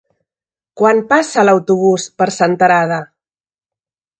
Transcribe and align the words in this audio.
Quan 0.81 1.01
passa 1.11 1.43
l'autobús 1.45 2.07
per 2.23 2.29
Senterada? 2.39 2.99